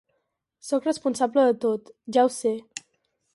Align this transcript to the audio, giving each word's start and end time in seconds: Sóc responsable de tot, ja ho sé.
Sóc 0.69 0.87
responsable 0.91 1.43
de 1.51 1.59
tot, 1.67 1.93
ja 2.17 2.25
ho 2.25 2.33
sé. 2.39 2.55